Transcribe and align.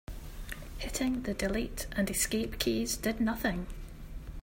Hitting 0.79 1.21
the 1.21 1.35
delete 1.35 1.85
and 1.91 2.09
escape 2.09 2.57
keys 2.57 2.97
did 2.97 3.21
nothing. 3.21 3.67